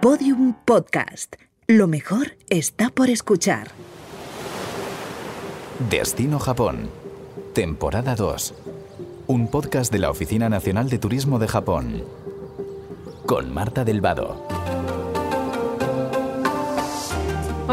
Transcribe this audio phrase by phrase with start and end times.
[0.00, 1.34] Podium Podcast.
[1.66, 3.72] Lo mejor está por escuchar.
[5.90, 6.88] Destino Japón.
[7.52, 8.54] Temporada 2.
[9.26, 12.04] Un podcast de la Oficina Nacional de Turismo de Japón.
[13.26, 14.00] Con Marta del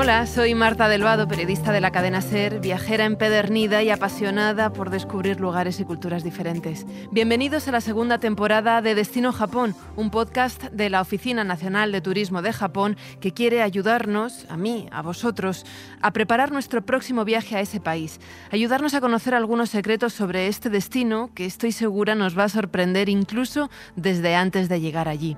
[0.05, 5.39] Hola, soy Marta Delvado, periodista de la cadena Ser, viajera empedernida y apasionada por descubrir
[5.39, 6.85] lugares y culturas diferentes.
[7.09, 12.02] Bienvenidos a la segunda temporada de Destino Japón, un podcast de la Oficina Nacional de
[12.02, 15.66] Turismo de Japón que quiere ayudarnos, a mí, a vosotros,
[16.03, 18.19] a preparar nuestro próximo viaje a ese país,
[18.52, 23.09] ayudarnos a conocer algunos secretos sobre este destino que estoy segura nos va a sorprender
[23.09, 25.35] incluso desde antes de llegar allí.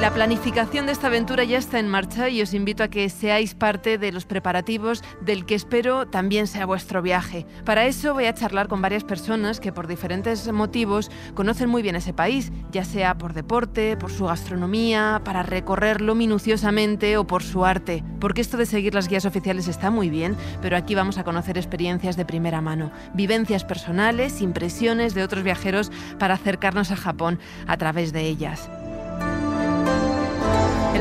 [0.00, 3.54] La planificación de esta aventura ya está en marcha y os invito a que seáis
[3.54, 7.44] parte de los preparativos del que espero también sea vuestro viaje.
[7.66, 11.96] Para eso voy a charlar con varias personas que por diferentes motivos conocen muy bien
[11.96, 17.66] ese país, ya sea por deporte, por su gastronomía, para recorrerlo minuciosamente o por su
[17.66, 18.02] arte.
[18.20, 21.58] Porque esto de seguir las guías oficiales está muy bien, pero aquí vamos a conocer
[21.58, 27.76] experiencias de primera mano, vivencias personales, impresiones de otros viajeros para acercarnos a Japón a
[27.76, 28.70] través de ellas.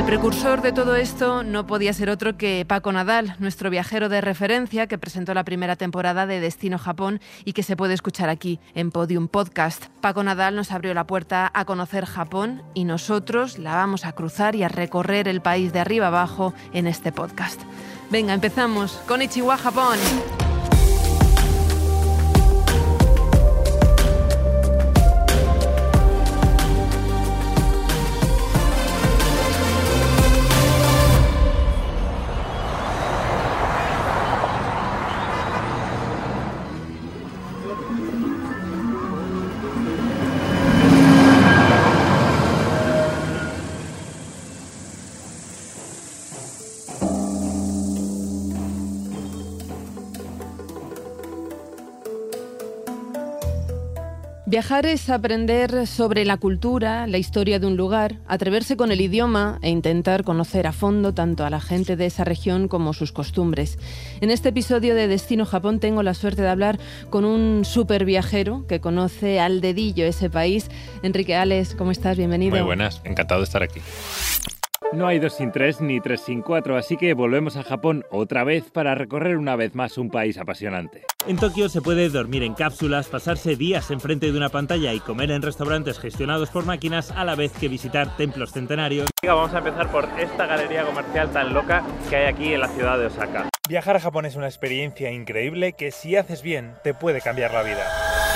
[0.10, 4.88] Precursor de todo esto no podía ser otro que Paco Nadal, nuestro viajero de referencia
[4.88, 8.90] que presentó la primera temporada de Destino Japón y que se puede escuchar aquí en
[8.90, 9.86] Podium Podcast.
[10.02, 14.56] Paco Nadal nos abrió la puerta a conocer Japón y nosotros la vamos a cruzar
[14.56, 17.62] y a recorrer el país de arriba abajo en este podcast.
[18.10, 20.00] Venga, empezamos con Ichiwa Japón.
[54.60, 59.58] Viajar es aprender sobre la cultura, la historia de un lugar, atreverse con el idioma
[59.62, 63.80] e intentar conocer a fondo tanto a la gente de esa región como sus costumbres.
[64.20, 66.78] En este episodio de Destino Japón tengo la suerte de hablar
[67.10, 70.68] con un super viajero que conoce al dedillo ese país.
[71.04, 72.18] Enrique Ales, ¿cómo estás?
[72.18, 72.52] Bienvenido.
[72.52, 73.80] Muy buenas, encantado de estar aquí.
[74.92, 78.44] No hay dos sin tres ni tres sin cuatro, así que volvemos a Japón otra
[78.44, 81.04] vez para recorrer una vez más un país apasionante.
[81.28, 85.30] En Tokio se puede dormir en cápsulas, pasarse días enfrente de una pantalla y comer
[85.30, 89.12] en restaurantes gestionados por máquinas a la vez que visitar templos centenarios.
[89.24, 92.98] Vamos a empezar por esta galería comercial tan loca que hay aquí en la ciudad
[92.98, 93.48] de Osaka.
[93.70, 97.62] Viajar a Japón es una experiencia increíble que si haces bien te puede cambiar la
[97.62, 97.86] vida.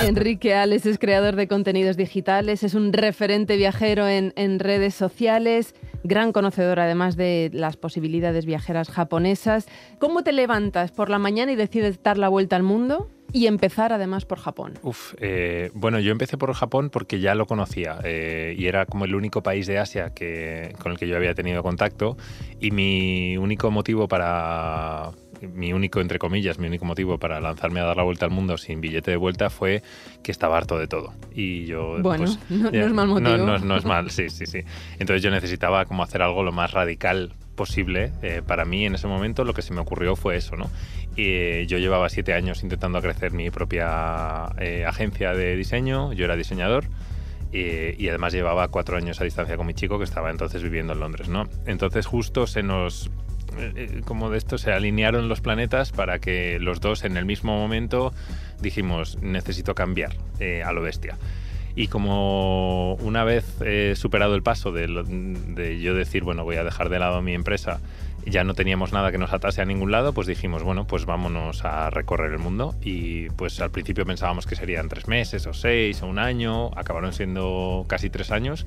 [0.02, 5.74] Enrique Ales es creador de contenidos digitales, es un referente viajero en, en, redes sociales,
[6.04, 9.66] gran conocedor además de las posibilidades viajeras japonesas.
[9.98, 13.10] ¿Cómo te levantas por la mañana y decides dar la vuelta al mundo?
[13.32, 14.74] Y empezar además por Japón.
[14.82, 19.06] Uf, eh, bueno, yo empecé por Japón porque ya lo conocía eh, y era como
[19.06, 22.16] el único país de Asia que, con el que yo había tenido contacto
[22.60, 25.10] y mi único motivo para,
[25.52, 28.56] mi único, entre comillas, mi único motivo para lanzarme a dar la vuelta al mundo
[28.58, 29.82] sin billete de vuelta fue
[30.22, 31.12] que estaba harto de todo.
[31.32, 33.36] Y yo, bueno, pues, no, no, es mal motivo.
[33.36, 34.60] No, no, es mal, sí, sí, sí.
[34.98, 38.12] Entonces yo necesitaba como hacer algo lo más radical posible.
[38.22, 40.70] Eh, para mí en ese momento lo que se me ocurrió fue eso, ¿no?
[41.16, 46.36] Y yo llevaba siete años intentando crecer mi propia eh, agencia de diseño, yo era
[46.36, 46.86] diseñador.
[47.52, 50.98] Y, además llevaba cuatro años a distancia con mi chico que estaba entonces viviendo en
[50.98, 51.48] Londres, ¿no?
[51.66, 53.10] Entonces justo se nos, eh,
[54.04, 58.12] como de esto se alinearon los planetas para que los dos en el mismo momento
[58.60, 61.16] dijimos necesito cambiar eh, a lo bestia.
[61.76, 66.62] Y como una vez eh, superado el paso de, de, yo decir, bueno, voy a
[66.62, 67.80] dejar de lado mi empresa,
[68.26, 71.64] ya no teníamos nada que nos atase a ningún lado, pues dijimos, bueno, pues vámonos
[71.64, 72.74] a recorrer el mundo.
[72.80, 77.12] Y pues al principio pensábamos que serían tres meses o seis o un año, acabaron
[77.12, 78.66] siendo casi tres años.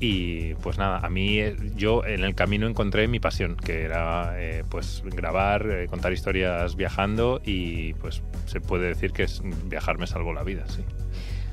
[0.00, 1.40] Y pues nada, a mí
[1.74, 6.76] yo en el camino encontré mi pasión, que era eh, pues grabar, eh, contar historias
[6.76, 10.84] viajando y pues se puede decir que es, viajar me salvó la vida, sí.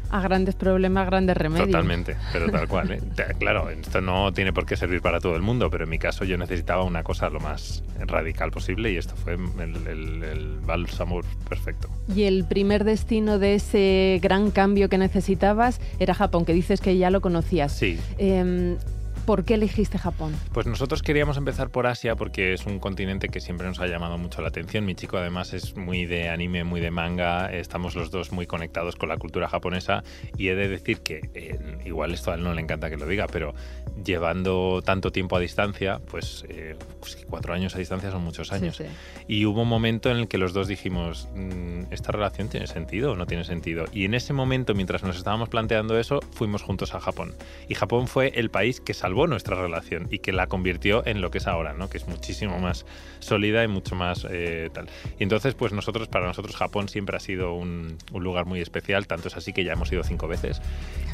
[0.10, 1.68] A grandes problemas, grandes remedios.
[1.68, 2.92] Totalmente, pero tal cual.
[2.92, 3.02] ¿eh?
[3.40, 6.26] Claro, esto no tiene por qué servir para todo el mundo, pero en mi caso
[6.26, 11.22] yo necesitaba una cosa lo más radical posible y esto fue el, el, el bálsamo
[11.50, 11.90] perfecto.
[12.14, 16.98] Y el primer destino de ese gran cambio que necesitabas era Japón, que dices que
[16.98, 17.72] ya lo conocías.
[17.72, 18.00] Sí.
[18.18, 18.78] Eh,
[19.26, 20.36] ¿Por qué elegiste Japón?
[20.54, 24.20] Pues nosotros queríamos empezar por Asia porque es un continente que siempre nos ha llamado
[24.20, 24.86] mucho la atención.
[24.86, 28.96] Mi chico además es muy de anime, muy de manga, estamos los dos muy conectados
[28.96, 30.04] con la cultura japonesa
[30.38, 33.08] y he de decir que eh, igual esto a él no le encanta que lo
[33.08, 33.56] diga, pero
[34.04, 38.80] llevando tanto tiempo a distancia, pues, eh, pues cuatro años a distancia son muchos años.
[39.28, 43.14] Y hubo un momento en el que los dos dijimos, mm, ¿esta relación tiene sentido
[43.14, 43.86] o no tiene sentido?
[43.92, 47.34] Y en ese momento, mientras nos estábamos planteando eso, fuimos juntos a Japón.
[47.68, 51.32] Y Japón fue el país que salvó nuestra relación y que la convirtió en lo
[51.32, 51.90] que es ahora, ¿no?
[51.90, 52.86] que es muchísimo más
[53.20, 54.90] sólida y mucho más eh, tal.
[55.20, 59.28] Y entonces, pues nosotros, para nosotros Japón siempre ha sido un, lugar muy especial, tanto
[59.30, 60.62] es así que ya hemos ido cinco veces.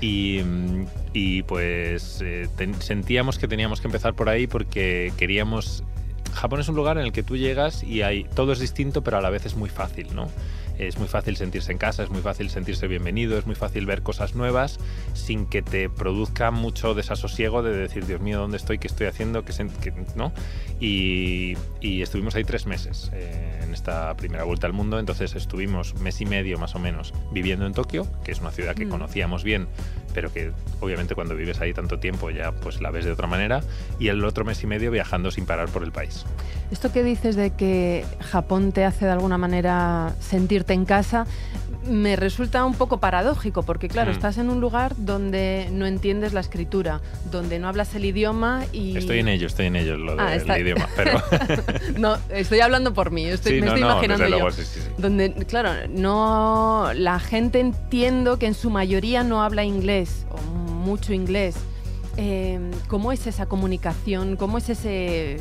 [0.02, 0.42] Y,
[1.14, 2.50] y pues eh,
[2.80, 5.84] sentíamos que teníamos que empezar por ahí porque queríamos...
[6.34, 9.18] Japón es un lugar en el que tú llegas y hay, todo es distinto, pero
[9.18, 10.30] a la vez es muy fácil, ¿no?
[10.78, 14.02] Es muy fácil sentirse en casa, es muy fácil sentirse bienvenido, es muy fácil ver
[14.02, 14.80] cosas nuevas
[15.14, 18.78] sin que te produzca mucho desasosiego de decir, Dios mío, ¿dónde estoy?
[18.80, 19.44] ¿Qué estoy haciendo?
[19.44, 19.52] ¿Qué
[20.16, 20.34] ¿no?
[20.80, 26.20] Y, estuvimos ahí tres meses eh, en esta primera vuelta al mundo, entonces estuvimos mes
[26.22, 28.90] y medio más o menos viviendo en Tokio, que es una ciudad que mm.
[28.90, 29.68] conocíamos bien,
[30.14, 33.62] pero que obviamente cuando vives ahí tanto tiempo ya pues la ves de otra manera,
[34.00, 36.26] y el otro mes y medio viajando sin parar por el país.
[36.72, 41.26] Esto que dices de que Japón te hace de alguna manera sentirte en casa,
[41.88, 44.14] me resulta un poco paradójico, porque claro, mm.
[44.14, 47.02] estás en un lugar donde no entiendes la escritura,
[47.32, 48.98] donde no hablas el idioma y...
[48.98, 51.22] Estoy en ello, estoy en ello, lo ah, del idioma, pero...
[51.98, 54.48] no, estoy hablando por mí, estoy, me estoy imaginando yo.
[54.98, 56.92] donde, claro, no...
[56.94, 60.38] La gente entiendo que en su mayoría no habla inglés, o
[60.82, 61.56] mucho inglés.
[62.18, 64.36] Eh, ¿Cómo es esa comunicación?
[64.36, 65.38] ¿Cómo es ese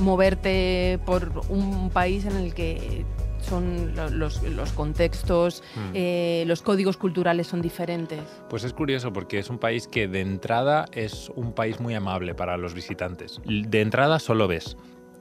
[0.00, 3.04] moverte por un país en el que
[3.42, 4.40] son los,
[4.74, 5.90] contextos, mm.
[5.94, 8.20] eh, los códigos culturales son diferentes.
[8.48, 12.34] Pues es curioso porque es un país que de entrada es un país muy amable
[12.34, 13.40] para los visitantes.
[13.44, 14.76] De entrada solo ves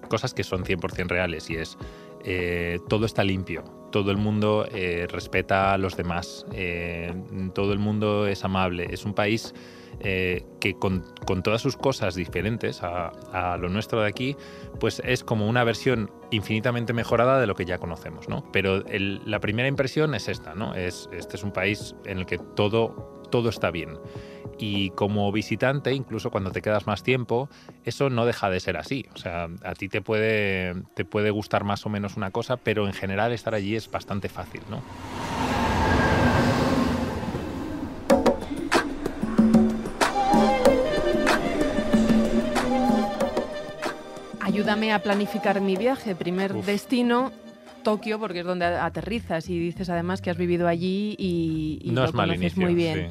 [0.10, 1.78] cosas que son 100% reales y es
[2.26, 6.46] eh, todo está limpio, todo el mundo eh, respeta a los demás,
[7.54, 8.88] todo el mundo es amable.
[8.92, 9.54] Es un país
[10.02, 11.04] eh, que con,
[11.44, 14.36] todas sus cosas diferentes a, lo nuestro de aquí,
[14.80, 18.50] pues es como una versión infinitamente mejorada de lo que ya conocemos, ¿no?
[18.52, 20.74] Pero la primera impresión es esta, ¿no?
[20.76, 23.98] Es, este es un país en el que todo, todo está bien.
[24.58, 27.50] Y como visitante, incluso cuando te quedas más tiempo,
[27.86, 29.06] eso no deja de ser así.
[29.14, 32.86] O sea, a ti te puede, te puede gustar más o menos una cosa, pero
[32.86, 34.82] en general estar allí es bastante fácil, ¿no?
[44.80, 46.16] Ayúdame a planificar mi viaje.
[46.16, 47.32] Primer destino,
[47.84, 52.14] Tokio, porque es donde aterrizas y dices además que has vivido allí y, no lo
[52.14, 53.10] conoces muy bien.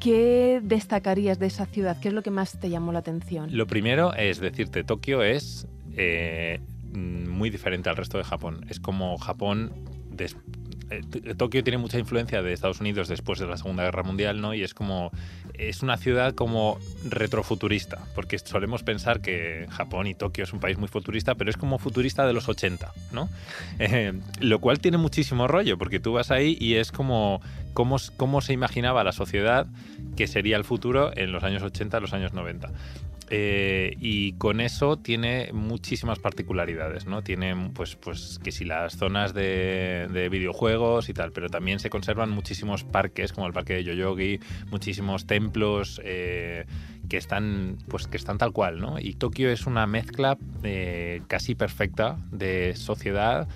[0.00, 1.98] ¿Qué destacarías de esa ciudad?
[2.00, 3.48] ¿Qué es lo que más te llamó la atención?
[3.56, 5.66] Lo primero es decirte, Tokio es
[5.96, 6.60] eh,
[6.92, 8.64] muy diferente al resto de Japón.
[8.68, 9.72] Es como Japón
[10.90, 14.54] eh, Tokio tiene mucha influencia de Estados Unidos después de la Segunda Guerra Mundial, ¿no?
[14.54, 15.10] Y es como
[15.54, 16.78] es una ciudad como
[17.08, 21.56] retrofuturista, porque solemos pensar que Japón y Tokio es un país muy futurista, pero es
[21.56, 23.28] como futurista de los 80, ¿no?
[23.78, 27.40] Eh, lo cual tiene muchísimo rollo, porque tú vas ahí y es como
[27.72, 29.66] cómo, cómo se imaginaba la sociedad
[30.16, 32.70] que sería el futuro en los años 80, los años 90.
[33.28, 37.22] Eh, y con eso tiene muchísimas particularidades, ¿no?
[37.22, 42.30] Tiene, pues, pues que si las zonas de, videojuegos y tal, pero también se conservan
[42.30, 44.40] muchísimos parques, como el parque de Yoyogi,
[44.70, 46.66] muchísimos templos eh,
[47.08, 48.98] que están, pues, que están tal cual, ¿no?
[49.00, 53.48] Y Tokio es una mezcla eh, casi perfecta de sociedad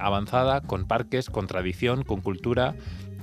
[0.00, 2.76] avanzada, con parques, con tradición, con cultura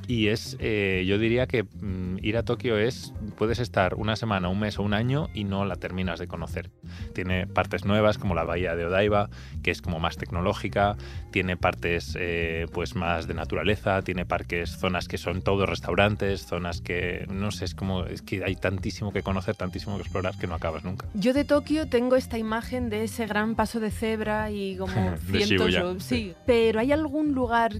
[0.07, 4.49] y es, eh, yo diría que mm, ir a Tokio es, puedes estar una semana,
[4.49, 6.69] un mes o un año y no la terminas de conocer.
[7.13, 9.29] Tiene partes nuevas como la bahía de Odaiba,
[9.63, 10.95] que es como más tecnológica,
[11.31, 16.81] tiene partes eh, pues más de naturaleza, tiene parques, zonas que son todos restaurantes, zonas
[16.81, 20.47] que, no sé, es como, es que hay tantísimo que conocer, tantísimo que explorar que
[20.47, 21.07] no acabas nunca.
[21.13, 26.03] Yo de Tokio tengo esta imagen de ese gran paso de cebra y como cientos,
[26.03, 27.73] sí, pero ¿hay algún lugar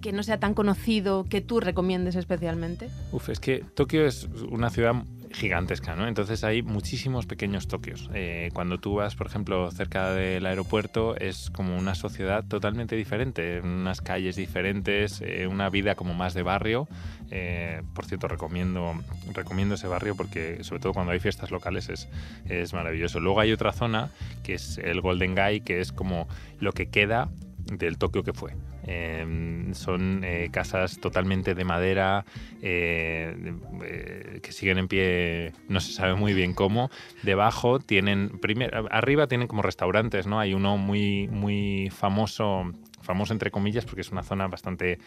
[0.00, 2.88] que no sea tan conocido que tú recomiendes especialmente?
[3.12, 4.94] Uf, es que Tokio es una ciudad
[5.32, 6.08] gigantesca, ¿no?
[6.08, 8.10] Entonces hay muchísimos pequeños Tokios.
[8.14, 13.60] Eh, cuando tú vas, por ejemplo, cerca del aeropuerto, es como una sociedad totalmente diferente,
[13.60, 16.88] unas calles diferentes, eh, una vida como más de barrio.
[17.30, 18.94] Eh, por cierto, recomiendo,
[19.32, 22.08] recomiendo ese barrio porque, sobre todo cuando hay fiestas locales, es,
[22.48, 23.20] es maravilloso.
[23.20, 24.10] Luego hay otra zona
[24.42, 26.26] que es el Golden Guy, que es como
[26.58, 27.30] lo que queda
[27.78, 28.54] del Tokio que fue.
[28.92, 32.24] Em, son eh, casas totalmente de madera
[32.60, 33.54] eh,
[33.84, 36.90] eh, que siguen en pie, no se sabe muy bien cómo.
[37.22, 40.40] Debajo tienen, primero, arriba tienen como restaurantes, ¿no?
[40.40, 44.98] Hay uno muy, muy famoso famoso entre comillas porque es una zona bastante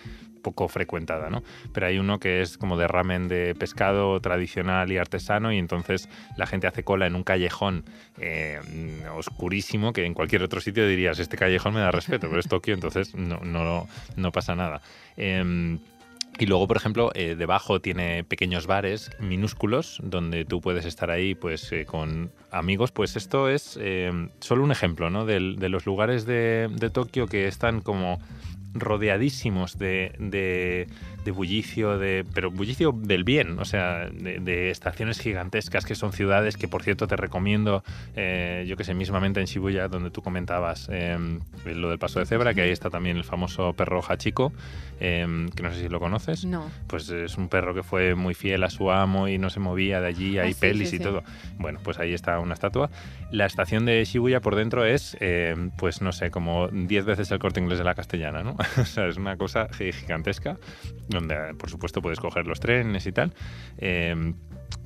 [0.41, 1.43] poco frecuentada, ¿no?
[1.73, 6.09] Pero hay uno que es como de ramen de pescado tradicional y artesano y entonces
[6.37, 7.85] la gente hace cola en un callejón
[8.19, 8.59] eh,
[9.15, 12.73] oscurísimo que en cualquier otro sitio dirías, este callejón me da respeto, pero es Tokio,
[12.73, 14.81] entonces no, no, no pasa nada.
[15.15, 15.79] Em,
[16.39, 21.35] y luego, por ejemplo, eh, debajo tiene pequeños bares minúsculos donde tú puedes estar ahí
[21.35, 22.91] pues eh, con amigos.
[22.91, 25.25] Pues esto es eh, solo un ejemplo ¿no?
[25.25, 28.19] de, los lugares de, de Tokio que están como
[28.73, 30.87] rodeadísimos de, de
[31.31, 36.67] bullicio, de, pero bullicio del bien, o sea, de, estaciones gigantescas que son ciudades que,
[36.67, 37.83] por cierto, te recomiendo,
[38.15, 41.17] eh, yo que sé, mismamente en Shibuya, donde tú comentabas eh,
[41.65, 44.51] lo del paso de cebra, que ahí está también el famoso perro Hachiko,
[44.99, 46.45] eh, que no sé si lo conoces.
[46.45, 46.69] No.
[46.87, 50.01] Pues es un perro que fue muy fiel a su amo y no se movía
[50.01, 51.23] de allí, hay ah, pelis y todo.
[51.57, 52.89] Bueno, pues ahí está una estatua.
[53.31, 55.17] La estación de Shibuya por dentro es,
[55.77, 58.55] pues no sé, como 10 veces el corte inglés de la castellana, ¿no?
[58.77, 60.57] o sea, es una cosa gigantesca
[61.13, 63.33] donde por supuesto puedes coger los trenes y tal.
[63.77, 64.33] Eh,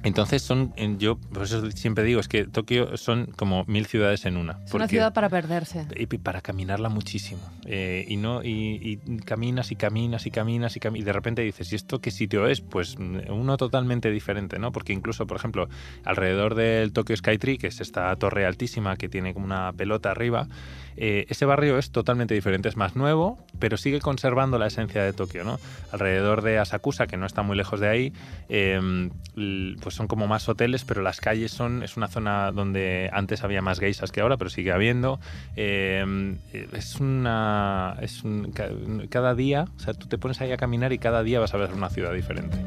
[0.08, 4.38] entonces son, yo por eso siempre digo, es que Tokio son como mil ciudades en
[4.38, 4.60] una.
[4.66, 5.86] Es una ciudad para perderse.
[5.96, 7.42] Y para caminarla muchísimo.
[7.66, 11.72] Eh, y no y, caminas y caminas y caminas y caminas y de repente dices,
[11.72, 12.62] ¿y esto qué sitio es?
[12.62, 14.72] Pues uno totalmente diferente, ¿no?
[14.72, 15.68] Porque incluso, por ejemplo,
[16.04, 20.48] alrededor del Tokyo Skytree, que es esta torre altísima que tiene como una pelota arriba,
[20.96, 25.14] eh, ese barrio es totalmente diferente, es más nuevo, pero sigue conservando la esencia de
[25.14, 25.60] Tokio, ¿no?
[25.92, 28.14] Alrededor de Asakusa, que no está muy lejos de ahí,
[28.50, 29.10] eh,
[29.82, 33.62] pues son como más hoteles, pero las calles son, es una zona donde antes había
[33.62, 35.20] más geisas que ahora, pero sigue habiendo.
[35.56, 36.38] Eh,
[36.74, 38.54] es una, es un,
[39.10, 41.58] cada día, o sea, tú te pones ahí a caminar y cada día vas a
[41.58, 42.58] ver una ciudad diferente.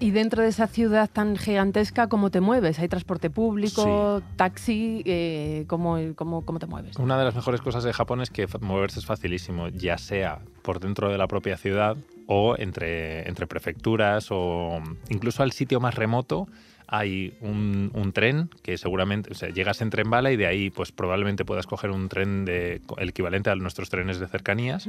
[0.00, 2.78] Y dentro de esa ciudad tan gigantesca, ¿cómo te mueves?
[2.78, 5.02] ¿Hay transporte público, taxi?
[5.04, 6.96] Eh, ¿cómo, cómo, cómo, te mueves?
[6.96, 10.80] Una de las mejores cosas de Japón es que moverse es facilísimo, ya sea por
[10.80, 11.96] dentro de la propia ciudad
[12.26, 16.46] o entre, entre prefecturas o incluso al sitio más remoto
[16.86, 20.92] hay un, tren que seguramente, o sea, llegas en tren bala y de ahí pues
[20.92, 24.86] probablemente puedas coger un tren de, el equivalente a nuestros trenes de cercanías,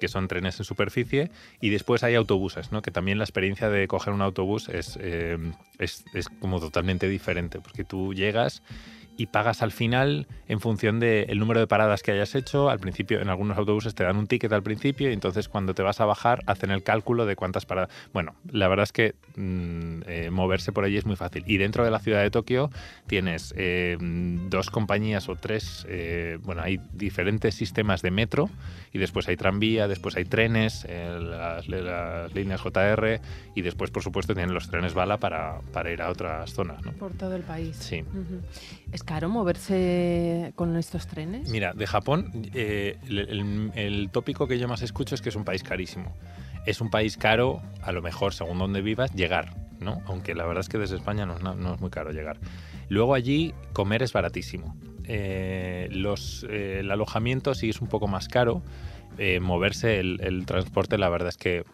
[0.00, 2.80] que son trenes en superficie, y después hay autobuses, ¿no?
[2.80, 5.36] que también la experiencia de coger un autobús es, eh,
[5.78, 8.62] es, es como totalmente diferente, porque tú llegas
[9.20, 12.70] y pagas al final en función del número de paradas que hayas hecho.
[12.70, 15.82] Al principio, en algunos autobuses te dan un ticket al principio y entonces cuando te
[15.82, 17.90] vas a bajar hacen el cálculo de cuántas paradas.
[18.14, 21.44] Bueno, la verdad es que mm, eh, moverse por allí es muy fácil.
[21.46, 22.70] Y dentro de la ciudad de Tokio
[23.08, 28.48] tienes eh, dos compañías o tres, eh, bueno, hay diferentes sistemas de metro
[28.90, 33.20] y después hay tranvía, después hay trenes, las, líneas JR
[33.54, 36.82] y después, por supuesto, tienen los trenes bala para, para ir a otras zonas.
[36.86, 36.92] ¿no?
[36.92, 37.76] Por todo el país.
[37.76, 38.02] Sí.
[38.92, 41.48] ¿Es caro moverse con estos trenes?
[41.48, 45.62] Mira, de Japón, eh, el, tópico que yo más escucho es que es un país
[45.62, 46.12] carísimo.
[46.66, 50.02] Es un país caro, a lo mejor, según donde vivas, llegar, ¿no?
[50.06, 51.36] Aunque la verdad es que desde España no,
[51.74, 52.38] es muy caro llegar.
[52.88, 54.76] Luego allí, comer es baratísimo.
[55.04, 58.62] Eh, los, eh, el alojamiento sí es un poco más caro.
[59.40, 61.64] moverse, el, el, transporte, la verdad es que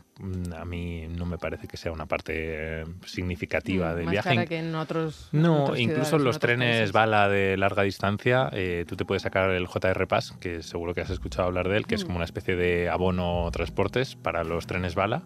[0.57, 4.47] a mí no me parece que sea una parte eh, significativa mm, del viaje.
[4.47, 5.29] que en otros.
[5.33, 10.07] No, incluso los trenes bala de larga distancia, eh, tú te puedes sacar el JR
[10.07, 12.07] Pass, que seguro que has escuchado hablar de él, que es mm.
[12.07, 15.23] como una especie de abono transportes para los trenes bala.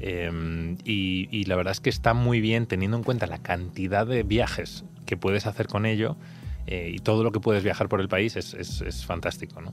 [0.00, 4.24] Em, y, la verdad es que está muy bien teniendo en cuenta la cantidad de
[4.24, 6.16] viajes que puedes hacer con ello
[6.66, 9.72] eh, y todo lo que puedes viajar por el país es, es, es fantástico, ¿no?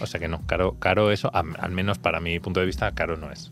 [0.00, 3.16] O sea que no, caro, caro eso, al menos para mi punto de vista, caro
[3.16, 3.50] no es.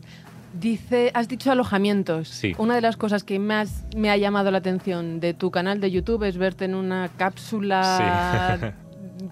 [0.53, 2.29] Dice, has dicho alojamientos.
[2.29, 2.55] Sí.
[2.59, 5.91] Una de las cosas que más me ha llamado la atención de tu canal de
[5.91, 8.77] YouTube es verte en una cápsula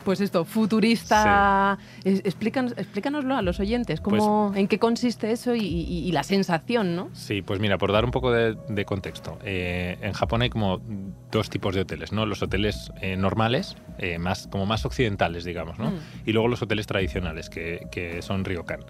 [0.05, 1.79] pues esto, futurista.
[2.05, 7.09] Explícanos, explícanoslo a los oyentes, cómo, pues en qué consiste eso y, la sensación, ¿no?
[7.12, 9.39] Sí, pues mira, por dar un poco de, contexto.
[9.45, 10.81] Eh, en Japón hay como
[11.31, 12.27] dos tipos de hoteles, ¿no?
[12.27, 15.91] Los hoteles eh, normales, eh, más, como más occidentales, digamos, ¿no?
[15.91, 15.99] Mm.
[16.27, 18.81] Y luego los hoteles tradicionales, que, que son ryokan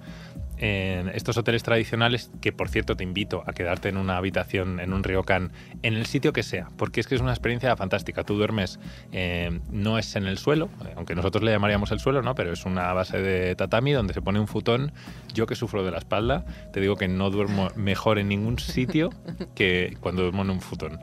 [0.62, 4.92] en estos hoteles tradicionales, que por cierto te invito a quedarte en una habitación, en
[4.92, 5.50] un ryokan,
[5.83, 8.23] en el sitio que sea, porque es que es una experiencia fantástica.
[8.23, 8.78] Tú duermes,
[9.11, 12.37] eh, no es en el suelo, aunque nosotros le llamaríamos el suelo, ¿no?
[12.37, 14.92] pero es una base de tatami donde se pone un futón.
[15.35, 19.11] Yo que sufro de la espalda, te digo que no duermo mejor en ningún sitio
[19.57, 21.00] que cuando duermo en un futón.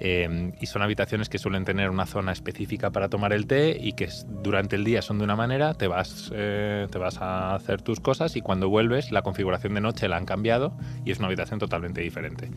[0.00, 3.92] Eh, y son habitaciones que suelen tener una zona específica para tomar el té y
[3.92, 4.08] que
[4.42, 8.00] durante el día son de una manera, te vas, eh, te vas a hacer tus
[8.00, 10.72] cosas y cuando vuelves la configuración de noche la han cambiado
[11.04, 12.50] y es una habitación totalmente diferente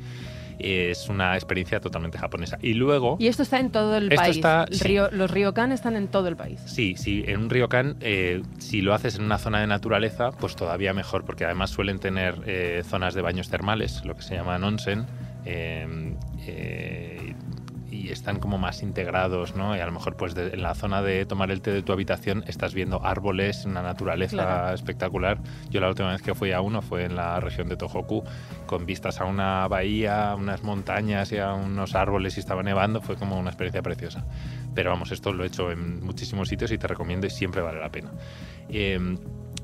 [0.64, 2.58] es una experiencia totalmente japonesa.
[2.62, 3.18] Y luego...
[3.20, 4.42] Y esto está en todo el país.
[5.12, 6.62] los ryokan están en todo el país.
[6.66, 10.56] Sí, sí, en un ryokan, eh, si lo haces en una zona de naturaleza, pues
[10.56, 14.56] todavía mejor, porque además suelen tener eh, zonas de baños termales, lo que se llama
[14.56, 15.06] onsen.
[15.46, 16.16] Eh,
[18.12, 19.76] y están como más integrados, ¿no?
[19.76, 22.44] Y a lo mejor pues en la zona de tomar el té de tu habitación
[22.46, 25.40] estás viendo árboles, una naturaleza espectacular.
[25.70, 28.24] Yo la última vez que fui a uno fue en la región de Tohoku,
[28.66, 33.16] con vistas a una bahía, unas montañas y a unos árboles y estaba nevando, fue
[33.16, 34.26] como una experiencia preciosa.
[34.76, 37.80] Pero vamos, esto lo he hecho en muchísimos sitios y te recomiendo y siempre vale
[37.80, 38.12] la pena.
[38.70, 39.18] Em,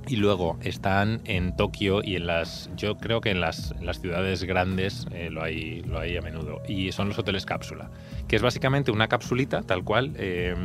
[0.07, 4.43] y luego están en Tokio y en las, yo creo que en las, las ciudades
[4.43, 6.61] grandes eh, lo, hay, lo hay a menudo.
[6.67, 7.89] Y son los hoteles cápsula,
[8.27, 10.13] que es básicamente una capsulita tal cual.
[10.17, 10.55] Eh,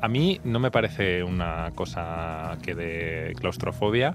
[0.00, 4.14] a mí no me parece una cosa que de claustrofobia,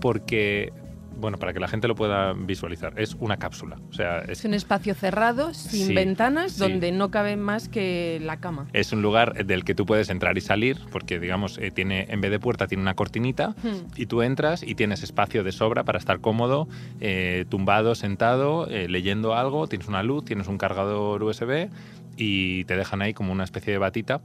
[0.00, 0.72] porque
[1.16, 3.78] bueno, para que la gente lo pueda visualizar, es una cápsula.
[3.90, 8.68] O sea, es, un espacio cerrado, sin ventanas, donde no cabe más que la cama.
[8.72, 12.20] Es un lugar del que tú puedes entrar y salir, porque digamos, eh, tiene, en
[12.20, 13.92] vez de puerta tiene una cortinita, hmm.
[13.96, 16.68] y tú entras y tienes espacio de sobra para estar cómodo,
[17.00, 21.68] eh, tumbado, sentado, eh, leyendo algo, tienes una luz, tienes un cargador USB
[22.16, 24.20] y te dejan ahí como una especie de batita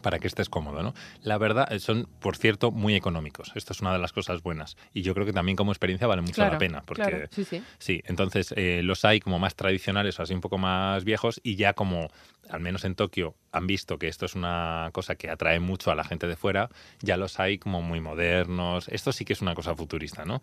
[0.00, 0.94] para que estés cómodo, ¿no?
[1.22, 3.52] La verdad, eh, son, por cierto, muy económicos.
[3.54, 4.76] Esto es una de las cosas buenas.
[4.92, 6.82] Y yo creo que también como experiencia vale mucho la pena.
[6.84, 7.62] Porque, sí, sí.
[7.78, 11.56] Sí, entonces eh, los hay como más tradicionales o así un poco más viejos y
[11.56, 12.08] ya como,
[12.48, 15.94] al menos en Tokio, han visto que esto es una cosa que atrae mucho a
[15.94, 16.68] la gente de fuera,
[17.00, 18.88] ya los hay como muy modernos.
[18.88, 20.42] Esto sí que es una cosa futurista, ¿no?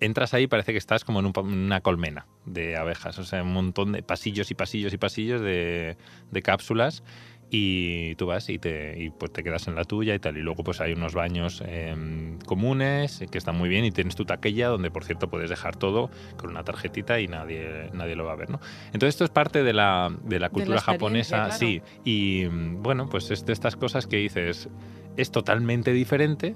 [0.00, 3.92] Entras ahí parece que estás como en una colmena de abejas, o sea, un montón
[3.92, 5.96] de pasillos y pasillos y pasillos de,
[6.30, 7.02] de cápsulas
[7.50, 10.36] y tú vas y te, y pues te quedas en la tuya y tal.
[10.36, 14.24] Y luego pues hay unos baños em, comunes que están muy bien y tienes tu
[14.24, 18.32] taquilla donde por cierto puedes dejar todo con una tarjetita y nadie, nadie lo va
[18.32, 18.50] a ver.
[18.50, 18.60] ¿no?
[18.86, 21.82] Entonces esto es parte de la, de la cultura japonesa, sí.
[22.04, 24.68] Y bueno, pues es de estas cosas que dices,
[25.16, 26.54] es totalmente diferente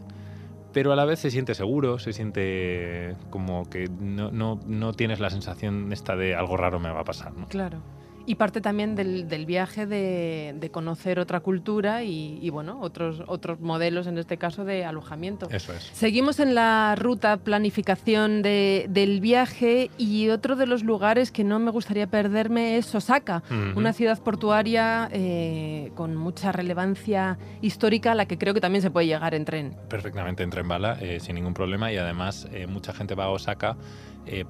[0.72, 5.20] pero a la vez se siente seguro, se siente como que no, no, no, tienes
[5.20, 7.34] la sensación esta de algo raro me va a pasar.
[7.34, 7.46] ¿no?
[7.48, 7.82] Claro.
[8.26, 14.18] Y parte también del, viaje de, conocer otra cultura y, bueno, otros, otros modelos, en
[14.18, 15.48] este caso, de alojamiento.
[15.50, 15.90] Eso es.
[15.92, 21.70] Seguimos en la ruta planificación del viaje y otro de los lugares que no me
[21.70, 23.42] gustaría perderme es Osaka,
[23.74, 28.90] una ciudad portuaria eh, con mucha relevancia histórica a la que creo que también se
[28.90, 29.76] puede llegar en tren.
[29.88, 33.30] Perfectamente en tren bala, eh, sin ningún problema y además eh, mucha gente va a
[33.30, 33.76] Osaka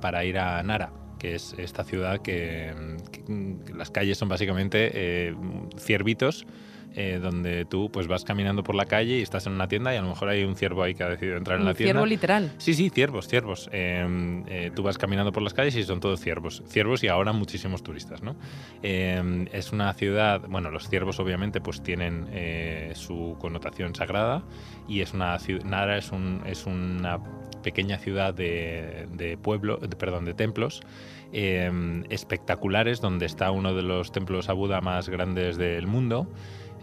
[0.00, 2.74] para ir a Nara que es esta ciudad que,
[3.72, 5.34] las calles son básicamente eh,
[5.78, 6.44] ciervitos.
[6.94, 9.96] Eh, donde tú pues vas caminando por la calle y estás en una tienda y
[9.96, 11.94] a lo mejor hay un ciervo ahí que ha decidido entrar en la tienda.
[11.94, 12.52] ¿Ciervo literal?
[12.58, 13.70] Sí, sí, ciervos, ciervos.
[13.72, 16.62] Em, eh, tú vas caminando por las calles y son todos ciervos.
[16.68, 18.36] Ciervos y ahora muchísimos turistas, ¿no?
[18.82, 22.26] Em, es una ciudad, bueno, los ciervos obviamente pues tienen
[22.94, 24.42] su connotación sagrada
[24.86, 27.20] y es una ciudad, Nara es, un, es una
[27.62, 30.82] pequeña ciudad de, pueblo, perdón, de templos
[31.32, 36.26] em, espectaculares, donde está uno de los templos a Buda más grandes del mundo.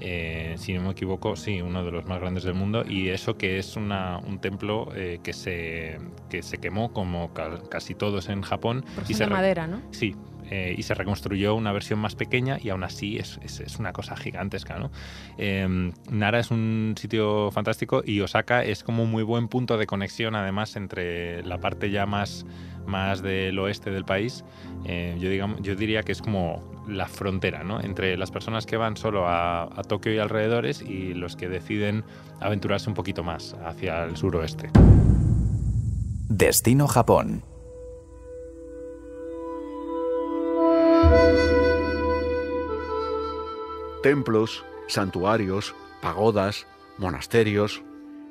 [0.02, 3.38] Eh, si no me equivoco, sí, uno de los más grandes del mundo, y eso
[3.38, 5.98] que es un templo eh, que, se,
[6.30, 7.32] que se quemó como
[7.70, 8.86] casi todos en Japón.
[9.08, 9.82] y se madera, ¿no?
[9.92, 10.16] Sí,
[10.52, 13.40] eh, y se reconstruyó una versión más pequeña y aún así es,
[13.80, 14.80] una cosa gigantesca.
[14.80, 14.92] ¿no?
[15.38, 19.86] Em, Nara es un sitio fantástico y Osaka es como un muy buen punto de
[19.86, 22.46] conexión además entre la parte ya más,
[22.88, 24.44] más del oeste del país.
[24.86, 27.82] Eh, yo, digamos, yo diría que es como la frontera ¿no?
[27.82, 32.04] entre las personas que van solo a, a Tokio y alrededores y los que deciden
[32.40, 34.70] aventurarse un poquito más hacia el suroeste.
[36.30, 37.44] Destino Japón.
[44.04, 46.66] Templos, santuarios, pagodas,
[46.98, 47.84] monasterios.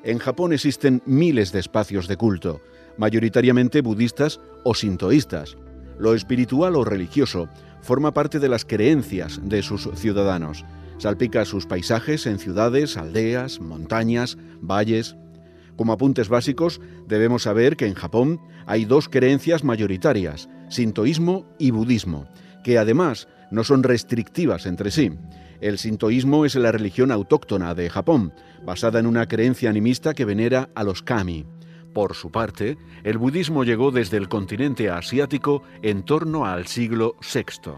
[0.04, 2.60] En Japón existen miles de espacios de culto,
[2.96, 5.58] mayoritariamente budistas o sintoístas.
[5.98, 7.48] Lo espiritual o religioso
[7.88, 10.66] forma parte de las creencias de sus ciudadanos.
[10.98, 15.16] Salpica sus paisajes en ciudades, aldeas, montañas, valles.
[15.74, 22.28] Como apuntes básicos, debemos saber que en Japón hay dos creencias mayoritarias, sintoísmo y budismo,
[22.62, 25.12] que además no son restrictivas entre sí.
[25.62, 28.34] El sintoísmo es la religión autóctona de Japón,
[28.66, 31.46] basada en una creencia animista que venera a los kami.
[31.92, 37.72] Por su parte, el budismo llegó desde el continente asiático en torno al siglo VI.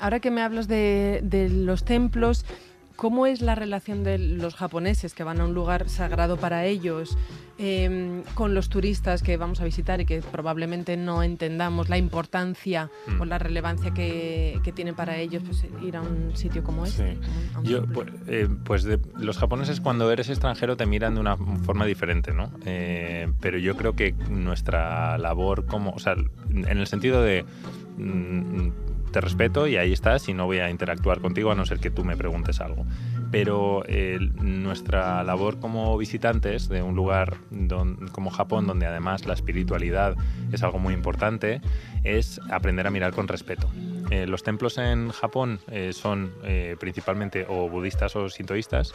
[0.00, 2.44] Ahora que me hablas de, de los templos,
[2.98, 7.16] ¿Cómo es la relación de los japoneses que van a un lugar sagrado para ellos
[7.56, 12.90] em, con los turistas que vamos a visitar y que probablemente no entendamos la importancia
[13.20, 13.28] o Mm.
[13.28, 17.14] la relevancia que, que tiene para ellos pues, ir a un sitio como este?
[17.14, 17.20] Sí.
[17.56, 21.36] un- Yo, pues, eh, pues de- los japoneses cuando eres extranjero te miran de una
[21.36, 22.50] forma diferente, ¿no?
[22.66, 26.14] Eh, pero yo creo que nuestra labor como, o sea,
[26.50, 27.44] en el sentido de
[27.96, 28.70] mm,
[29.10, 31.90] te respeto y ahí estás y no voy a interactuar contigo a no ser que
[31.90, 32.86] tú me preguntes algo.
[33.30, 37.36] Pero eh, nuestra labor como visitantes de un lugar
[38.12, 40.16] como Japón, donde además la espiritualidad
[40.52, 41.60] es algo muy importante,
[42.04, 43.68] es aprender a mirar con respeto.
[44.10, 46.32] Eh, los templos en Japón eh, son
[46.78, 48.94] principalmente o budistas o sintoístas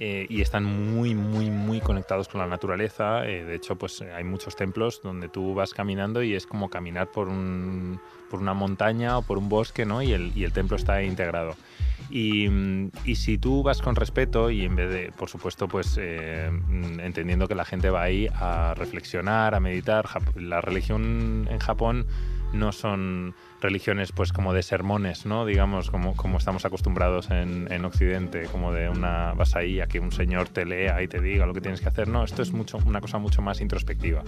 [0.00, 3.26] eh, y están muy, muy, muy conectados con la naturaleza.
[3.26, 6.70] Eh, de hecho, pues eh, hay muchos templos donde tú vas caminando y es como
[6.70, 10.00] caminar por, un, por una montaña o por un bosque, ¿no?
[10.00, 11.56] Y el, y el templo está integrado.
[12.10, 12.48] Y,
[13.04, 16.48] y si tú vas con respeto y en vez de, por supuesto, pues eh,
[17.00, 20.06] entendiendo que la gente va ahí a reflexionar, a meditar,
[20.36, 22.06] la religión en Japón
[22.52, 25.44] no son religiones pues como de sermones, ¿no?
[25.44, 30.00] Digamos, como, como estamos acostumbrados en, en Occidente, como de una vas ahí a que
[30.00, 32.08] un señor te lea y te diga lo que tienes que hacer.
[32.08, 34.22] No, esto es mucho, una cosa mucho más introspectiva,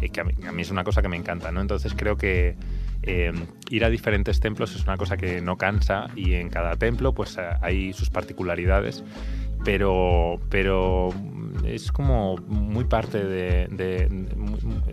[0.00, 1.60] y que a mí, es una cosa que me encanta, ¿no?
[1.60, 2.56] Entonces creo que
[3.02, 3.32] eh,
[3.70, 7.38] ir a diferentes templos es una cosa que no cansa y en cada templo pues
[7.38, 9.02] eh, hay sus particularidades
[9.64, 11.10] pero, pero
[11.64, 14.08] es como muy parte de,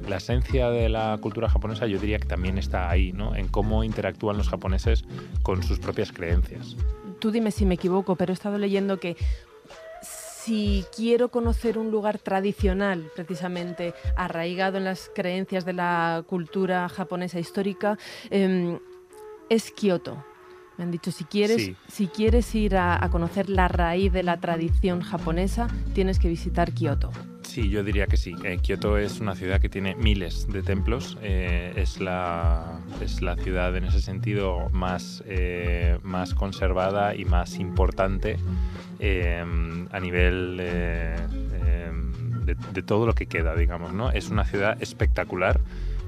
[0.08, 1.88] la esencia de la cultura japonesa.
[1.88, 3.36] Yo diría que también está ahí, ¿no?
[3.36, 5.06] En cómo interactúan los japoneses
[5.44, 6.76] con sus propias creencias.
[7.20, 9.18] Tú dime si me equivoco, pero he estado leyendo que
[10.02, 17.40] si quiero conocer un lugar tradicional, precisamente arraigado en las creencias de la cultura japonesa
[17.40, 17.98] histórica,
[18.30, 18.80] em,
[19.50, 20.24] es Kioto.
[20.78, 21.76] Me han dicho, si quieres, Sí.
[21.88, 26.72] si quieres ir a, a conocer la raíz de la tradición japonesa, tienes que visitar
[26.72, 27.12] Kioto.
[27.42, 28.36] Sí, yo diría que sí.
[28.44, 31.18] Eh, Kioto es una ciudad que tiene miles de templos.
[31.24, 37.58] eh, es, la, es la ciudad en ese sentido más, eh, más conservada y más
[37.58, 38.38] importante
[39.00, 39.44] eh,
[39.92, 41.16] a nivel eh,
[41.64, 41.92] eh,
[42.46, 43.94] de, de todo lo que queda, digamos.
[43.94, 44.12] ¿no?
[44.12, 45.60] Es una ciudad espectacular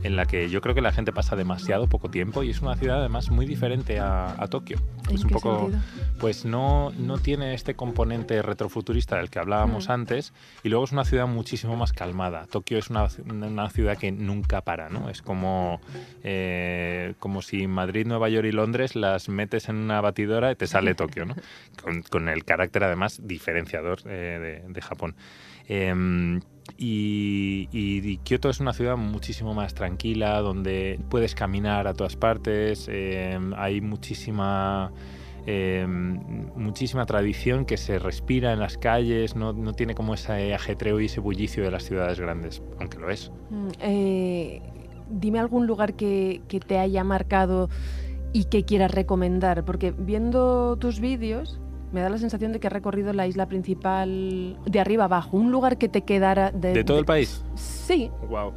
[0.04, 2.76] en la que yo creo que la gente pasa demasiado poco tiempo y es una
[2.76, 4.78] ciudad además muy diferente a, a Tokio.
[5.10, 5.82] ¿En es un qué poco sentido?
[6.20, 9.92] pues no, no tiene este componente retrofuturista del que hablábamos Mm.
[9.92, 10.34] antes
[10.64, 12.46] y luego es una ciudad muchísimo más calmada.
[12.48, 15.10] Tokio es una, una ciudad que nunca para, ¿no?
[15.10, 15.82] Es como,
[16.24, 20.68] eh, como si Madrid, Nueva York y Londres las metes en una batidora y te
[20.68, 21.36] sale Tokio, ¿no?
[21.84, 25.16] Con, con el carácter además diferenciador eh, de, de Japón.
[25.68, 26.42] Em,
[26.78, 32.88] y, y- Kioto es una ciudad muchísimo más tranquila, donde puedes caminar a todas partes,
[32.92, 34.92] em, hay muchísima,
[35.46, 36.20] em,
[36.56, 41.06] muchísima tradición que se respira en las calles, no, no tiene como ese ajetreo y
[41.06, 43.32] ese bullicio de las ciudades grandes, aunque lo es.
[43.50, 44.62] Mm, eh,
[45.10, 47.70] dime algún lugar que, que te haya marcado
[48.32, 51.60] y que quieras recomendar, porque viendo tus vídeos
[51.92, 55.52] me da la sensación de que has recorrido la isla principal de arriba abajo, un
[55.52, 57.44] lugar que te quedara de, ¿De todo de- el país?
[57.56, 58.54] Sí, Wow.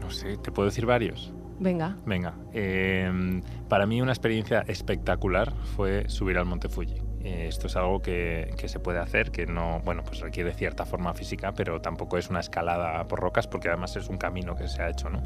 [0.00, 1.32] no sé, ¿te puedo decir varios?
[1.58, 1.94] venga.
[2.06, 6.94] Venga, eh, para mí una experiencia espectacular fue subir al Monte Fuji.
[7.22, 10.86] Eh, esto es algo que, que se puede hacer, que no, bueno, pues requiere cierta
[10.86, 14.68] forma física, pero tampoco es una escalada por rocas, porque además es un camino que
[14.68, 15.20] se ha hecho, ¿no?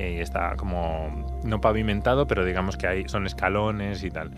[0.00, 4.30] Eh, y está como no pavimentado, pero digamos que hay, son escalones y tal.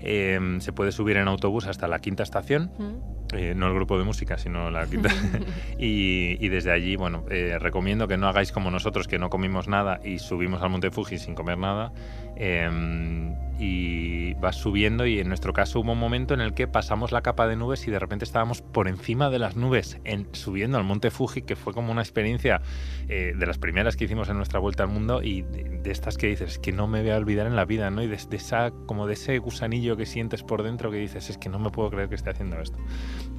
[0.00, 3.34] Eh, se puede subir en autobús hasta la quinta estación, Mm.
[3.34, 5.08] eh, no el grupo de música, sino la quinta.
[5.78, 9.68] y, y desde allí, bueno, eh, recomiendo que no hagáis como nosotros, que no comimos
[9.68, 11.92] nada y subimos al Monte Fuji sin comer nada.
[12.36, 17.12] Eh, y vas subiendo y en nuestro caso hubo un momento en el que pasamos
[17.12, 20.78] la capa de nubes y de repente estábamos por encima de las nubes en, subiendo
[20.78, 22.60] al Monte Fuji, que fue como una experiencia
[23.08, 26.18] eh, de las primeras que hicimos en nuestra vuelta al mundo y de, de estas
[26.18, 28.02] que dices que no me voy a olvidar en la vida, ¿no?
[28.02, 31.38] Y de, de esa, como de ese gusanillo que sientes por dentro que dices es
[31.38, 32.78] que no me puedo creer que esté haciendo esto.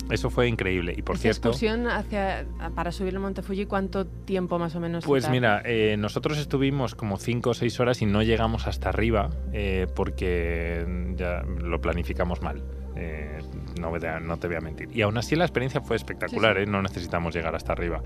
[0.09, 0.93] Eso fue increíble.
[0.97, 1.49] Y por Esa cierto.
[1.49, 5.05] excursión hacia, para subir el Monte Fuji, ¿cuánto tiempo más o menos?
[5.05, 9.29] Pues mira, eh, nosotros estuvimos como 5 o 6 horas y no llegamos hasta arriba
[9.53, 12.63] eh, porque ya lo planificamos mal.
[12.99, 13.37] Eh,
[13.79, 13.91] no,
[14.39, 14.89] te voy a mentir.
[14.91, 16.67] Y aún así la experiencia fue espectacular, Sí, sí.
[16.67, 16.71] ¿eh?
[16.71, 18.01] no necesitamos llegar hasta arriba.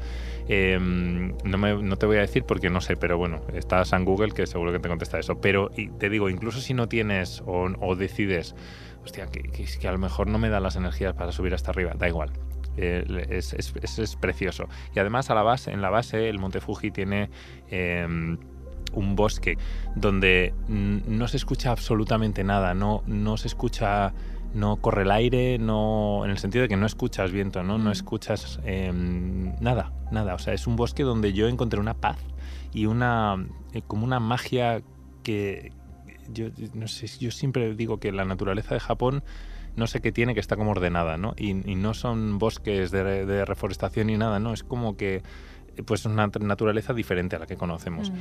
[0.50, 4.04] Eh, no, me- no te voy a decir porque no sé, pero bueno, estás en
[4.04, 5.39] Google que seguro que te contesta eso.
[5.39, 8.54] Pero y te digo, incluso si no tienes o, o decides,
[9.06, 11.72] hostia, que, que, que a lo mejor no me da las energías para subir hasta
[11.72, 12.32] arriba, da igual.
[12.76, 14.67] Eh, es, es- es- es precioso.
[14.94, 17.30] Y además a la base, en la base el Monte Fuji tiene...
[17.70, 18.38] em,
[18.93, 19.58] un bosque
[19.95, 24.13] donde no se escucha absolutamente nada, no, no se escucha
[24.54, 27.89] no corre el aire, no en el sentido de que no escuchas viento, no, no
[27.89, 27.93] mm.
[27.93, 30.36] escuchas em, nada, nada.
[30.36, 32.17] O sea, es un bosque donde yo encontré una paz
[32.73, 34.82] y una eh, como una magia
[35.23, 35.71] que
[36.30, 39.23] yo no sé, yo siempre digo que la naturaleza de Japón
[39.75, 41.34] no sé qué tiene que está como ordenada, ¿no?
[41.38, 44.51] Y, no son bosques de, de, reforestación ni nada, ¿no?
[44.51, 45.23] Es como que
[45.86, 48.12] pues una naturaleza diferente a la que conocemos.
[48.12, 48.15] Mm.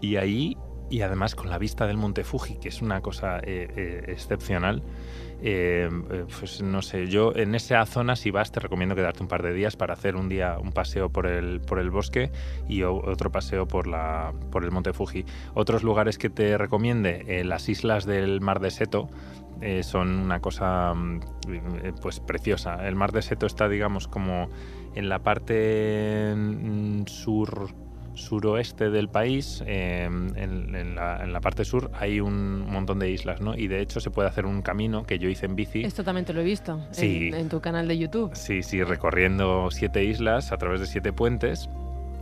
[0.00, 0.56] Y ahí
[0.90, 4.82] y además con la vista del Monte Fuji, que es una cosa eh, eh, excepcional,
[5.40, 5.88] eh,
[6.38, 9.52] pues no sé, yo en esa zona si vas te recomiendo quedarte un par de
[9.52, 12.32] días para hacer un día un paseo por el, por el bosque
[12.68, 15.24] y otro paseo por, la, por el Monte Fuji.
[15.54, 19.08] Otros lugares que te recomiende, las islas del Mar de Seto,
[19.82, 21.20] son una cosa mm,
[22.00, 22.86] pues preciosa.
[22.86, 24.48] El Mar de Seto está, digamos, como
[24.94, 27.68] en la parte mm, sur
[28.18, 33.56] suroeste del país, em, en, la, parte sur, hay un montón de islas, ¿no?
[33.56, 35.84] Y de hecho se puede hacer un camino que yo hice en bici.
[35.84, 38.30] Esto también te lo he visto en, tu canal de YouTube.
[38.34, 41.70] Sí, sí, recorriendo siete islas a través de siete puentes.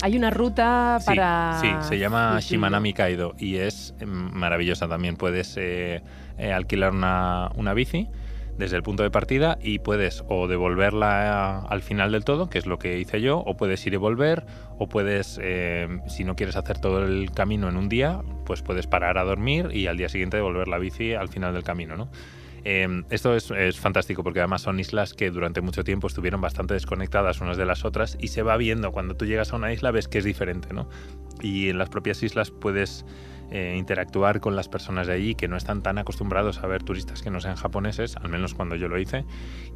[0.03, 1.59] Hay una ruta para...
[1.61, 5.17] Sí, se llama Shimanami Kaido y es em, maravillosa también.
[5.17, 6.03] Puedes eh,
[6.37, 8.07] eh, alquilar una, una bici
[8.59, 12.67] desde el punto de partida y puedes o devolverla al final del todo, que es
[12.67, 14.45] lo que hice yo, o puedes ir y volver,
[14.79, 18.87] o puedes, eh, si no quieres hacer todo el camino en un día, pues puedes
[18.87, 22.11] parar a dormir y al día siguiente devolver la bici al final del camino, ¿no?
[22.69, 27.41] Em, esto es, fantástico porque además son islas que durante mucho tiempo estuvieron bastante desconectadas
[27.41, 30.09] unas de las otras y se va viendo cuando tú llegas a una isla ves
[30.09, 30.89] que es diferente, ¿no?
[31.41, 33.07] Y en las propias islas puedes
[33.51, 37.23] eh, interactuar con las personas de allí que no están tan acostumbrados a ver turistas
[37.23, 39.25] que no sean japoneses, al menos cuando yo lo hice.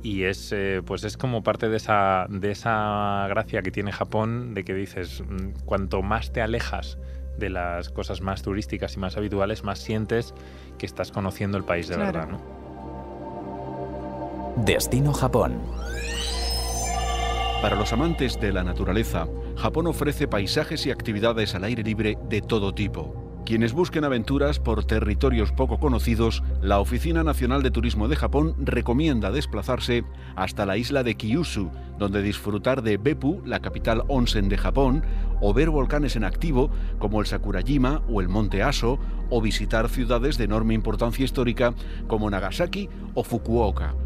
[0.02, 4.54] Y es, eh, pues es como parte de esa, de esa gracia que tiene Japón,
[4.54, 6.98] de que dices, mm, cuanto más te alejas
[7.38, 10.34] de las cosas más turísticas y más habituales, más sientes
[10.78, 12.28] que estás conociendo el país de verdad.
[12.28, 12.40] ¿no?
[14.56, 15.60] Destino Japón.
[17.62, 22.40] Para los amantes de la naturaleza, Japón ofrece paisajes y actividades al aire libre de
[22.40, 23.29] todo tipo.
[23.50, 29.32] Quienes busquen aventuras por territorios poco conocidos, la Oficina Nacional de Turismo de Japón recomienda
[29.32, 30.04] desplazarse
[30.36, 35.02] hasta la isla de Kyushu, donde disfrutar de Beppu, la capital onsen de Japón,
[35.40, 40.38] o ver volcanes en activo como el Sakurajima o el Monte Aso, o visitar ciudades
[40.38, 41.74] de enorme importancia histórica
[42.06, 43.96] como Nagasaki o Fukuoka.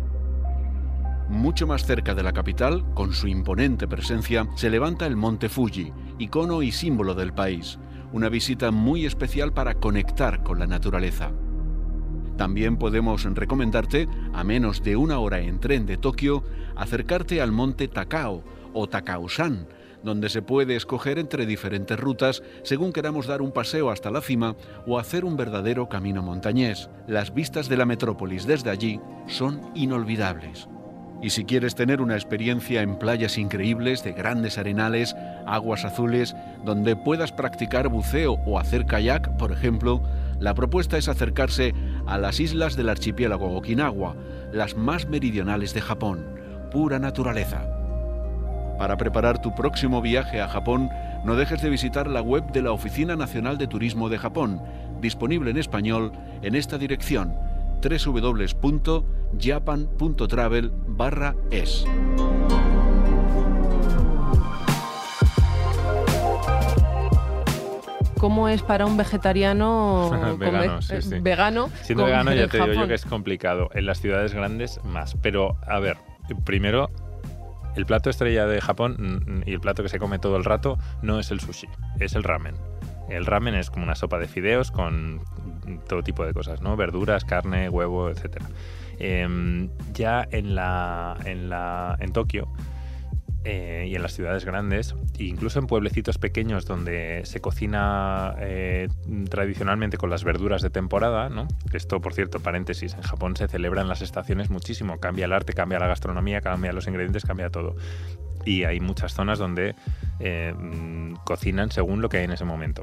[1.29, 5.93] Mucho más cerca de la capital, con su imponente presencia, se levanta el Monte Fuji,
[6.19, 7.79] icono y símbolo del país
[8.15, 11.33] una visita muy especial para conectar con la naturaleza.
[12.37, 16.45] También podemos recomendarte, a menos de una hora en tren de Tokio,
[16.77, 19.67] acercarte al monte Takao o Takao-san,
[20.05, 24.55] donde se puede escoger entre diferentes rutas según queramos dar un paseo hasta la cima
[24.87, 26.89] o hacer un verdadero camino montañés.
[27.09, 30.69] Las vistas de la metrópolis desde allí son inolvidables.
[31.21, 36.97] Y si quieres tener una experiencia en playas increíbles de grandes arenales, aguas azules, donde
[36.97, 40.03] puedas practicar buceo o hacer kayak, por ejemplo,
[40.41, 41.75] la propuesta es acercarse
[42.07, 44.17] a las islas del archipiélago Okinawa,
[44.53, 46.27] las más meridionales de Japón,
[46.71, 47.63] pura naturaleza.
[48.79, 50.91] Para preparar tu próximo viaje a Japón,
[51.25, 54.61] no dejes de visitar la web de la Oficina Nacional de Turismo de Japón,
[55.01, 57.35] disponible en español en esta dirección
[57.83, 60.73] www.japan.travel
[68.19, 71.19] ¿Cómo es para un vegetariano vegano, sí, sí.
[71.21, 71.71] vegano?
[71.83, 73.71] Siendo vegano ya te digo yo que es complicado.
[73.75, 75.17] En las ciudades grandes más.
[75.23, 75.97] Pero, a ver,
[76.45, 76.91] primero,
[77.77, 81.19] el plato estrella de Japón y el plato que se come todo el rato no
[81.19, 81.69] es el sushi,
[82.01, 82.55] es el ramen.
[83.09, 85.21] El ramen es como una sopa de fideos con
[85.89, 86.77] todo tipo de cosas, ¿no?
[86.77, 88.43] Verduras, carne, huevo, etc.
[88.99, 92.49] Em, ya en, la, en, la, en Tokio
[93.45, 98.89] eh, y en las ciudades grandes, e incluso en pueblecitos pequeños donde se cocina eh,
[99.29, 101.47] tradicionalmente con las verduras de temporada, ¿no?
[101.73, 105.79] Esto, por cierto, paréntesis, en Japón se celebran las estaciones muchísimo, cambia el arte, cambia
[105.79, 107.77] la gastronomía, cambia los ingredientes, cambia todo.
[108.47, 109.75] Y hay muchas zonas donde
[110.21, 112.83] eh, mm, cocinan según lo que hay en ese momento.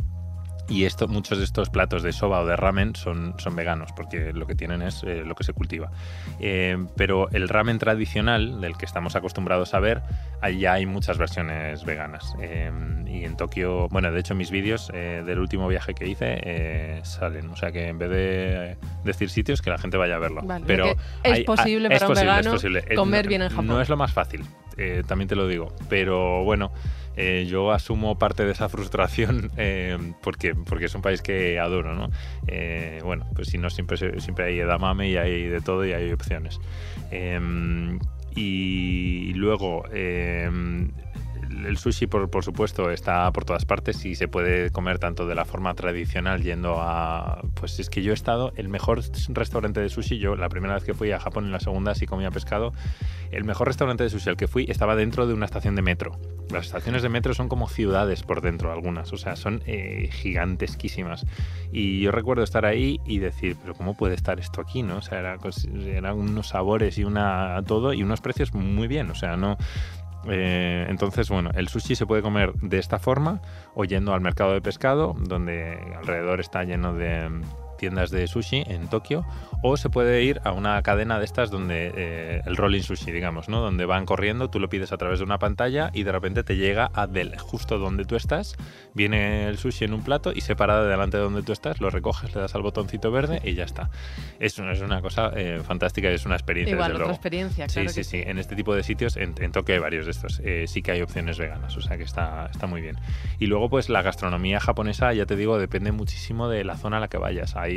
[0.71, 4.31] Y esto, muchos de estos platos de soba o de ramen son, son veganos, porque
[4.31, 5.91] lo que tienen es eh, lo que se cultiva.
[6.39, 10.01] Eh, pero el ramen tradicional, del que estamos acostumbrados a ver,
[10.39, 12.35] allá hay muchas versiones veganas.
[12.41, 12.71] Eh,
[13.05, 17.49] y en Tokio, bueno, de hecho mis vídeos del último viaje que hice salen.
[17.49, 20.41] O sea que en vez de decir sitios, que la gente vaya a verlo.
[20.65, 22.55] pero es posible para un vegano
[22.95, 23.67] comer bien en Japón.
[23.67, 24.45] No es lo más fácil.
[24.77, 25.73] eh, también te lo digo.
[25.89, 26.71] Pero bueno,
[27.17, 31.95] eh, yo asumo parte de esa frustración eh, porque, porque es un país que adoro,
[31.95, 32.09] ¿no?
[33.03, 36.59] bueno, pues si no, siempre, siempre hay edamame y hay de todo y hay opciones.
[37.11, 37.99] Em,
[38.35, 40.91] y luego em,
[41.65, 45.35] el sushi, por, por, supuesto, está por todas partes y se puede comer tanto de
[45.35, 47.41] la forma tradicional yendo a...
[47.55, 50.83] Pues es que yo he estado, el mejor restaurante de sushi, yo la primera vez
[50.83, 52.73] que fui a Japón, en la segunda sí comía pescado,
[53.31, 56.19] el mejor restaurante de sushi al que fui estaba dentro de una estación de metro.
[56.51, 61.25] Las estaciones de metro son como ciudades por dentro algunas, o sea, son eh, gigantesquísimas.
[61.71, 64.83] Y yo recuerdo estar ahí y decir, pero ¿cómo puede estar esto aquí?
[64.83, 64.97] ¿no?
[64.97, 65.39] O sea, eran
[65.85, 69.57] era unos sabores y una todo y unos precios muy bien, o sea, no
[70.27, 73.41] eh, entonces, bueno, el sushi se puede comer de esta forma
[73.75, 77.29] o yendo al mercado de pescado, donde alrededor está lleno de,
[77.81, 79.25] tiendas de sushi en Tokio,
[79.63, 83.49] o se puede ir a una cadena de estas donde eh, el rolling sushi, digamos,
[83.49, 83.59] ¿no?
[83.59, 86.57] Donde van corriendo, tú lo pides a través de una pantalla y de repente te
[86.57, 88.55] llega a del, justo donde tú estás,
[88.93, 91.89] viene el sushi en un plato y se para delante de donde tú estás, lo
[91.89, 93.89] recoges, le das al botoncito verde y ya está.
[94.39, 96.75] Es, es una cosa eh, fantástica, es una experiencia.
[96.75, 97.89] Igual, otra experiencia, claro.
[97.89, 100.39] Sí, sí, sí, En este tipo de sitios, en, Tokio hay varios de estos.
[100.43, 102.97] Eh, sí que hay opciones veganas, o sea que está, está muy bien.
[103.39, 106.99] Y luego, pues la gastronomía japonesa, ya te digo, depende muchísimo de la zona a
[106.99, 107.55] la que vayas.
[107.55, 107.70] Hay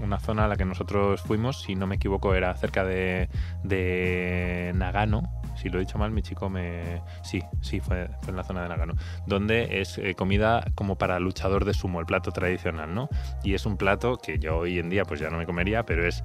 [0.00, 5.39] una zona a la que nosotros fuimos, si no me equivoco, era cerca de Nagano.
[5.60, 7.02] Si lo he dicho mal, mi chico me.
[7.22, 8.94] Sí, sí, fue, en la zona de Nagano.
[9.26, 13.08] Donde es eh, comida como para luchador de sumo, el plato tradicional, ¿no?
[13.44, 16.06] Y es un plato que yo hoy en día pues ya no me comería, pero
[16.06, 16.22] es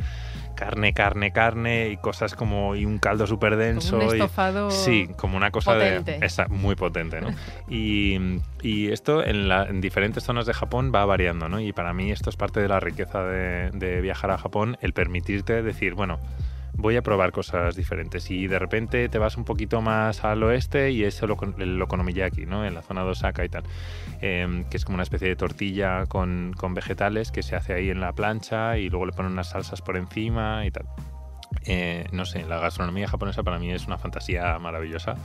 [0.55, 2.75] carne, carne, carne y cosas como.
[2.75, 3.97] y un caldo súper denso.
[3.97, 4.71] un estofado.
[4.71, 6.19] sí, como una cosa de.
[6.21, 7.29] Esa, muy potente, ¿no?
[7.69, 11.59] y, y, esto en, la, en diferentes zonas de Japón va variando, ¿no?
[11.59, 15.61] Y para mí esto es parte de la riqueza de, viajar a Japón, el permitirte
[15.61, 16.19] decir, bueno,
[16.77, 18.29] voy a probar cosas diferentes.
[18.31, 22.45] Y de repente te vas un poquito más al oeste y es el, el okonomiyaki,
[22.45, 22.65] ¿no?
[22.65, 23.63] En la zona de Osaka y tal.
[24.21, 27.89] Em, que es como una especie de tortilla con, con, vegetales que se hace ahí
[27.89, 30.85] en la plancha y luego le ponen unas salsas por encima y tal.
[31.65, 35.15] Eh, no sé, la gastronomía japonesa para mí es una fantasía maravillosa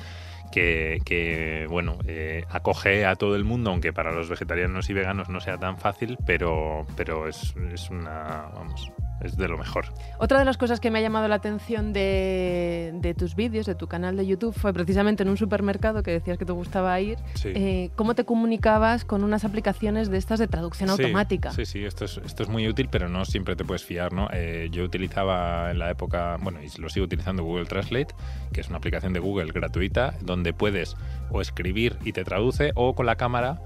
[0.50, 5.40] que, bueno, eh, acoge a todo el mundo, aunque para los vegetarianos y veganos no
[5.40, 9.86] sea tan fácil, pero, pero es, es una, vamos, es de lo mejor.
[10.18, 13.86] Otra de las cosas que me ha llamado la atención de, tus vídeos, de tu
[13.86, 17.90] canal de YouTube, fue precisamente en un supermercado que decías que te gustaba ir, eh,
[17.96, 21.52] cómo te comunicabas con unas aplicaciones de estas de traducción automática.
[21.52, 24.28] Sí, sí, esto es, esto es muy útil, pero no siempre te puedes fiar, ¿no?
[24.32, 28.14] Eh, yo utilizaba en la época, bueno, y lo sigo utilizando Google Translate,
[28.52, 30.96] que es una aplicación de Google gratuita, donde puedes
[31.30, 33.60] o escribir y te traduce, o con la cámara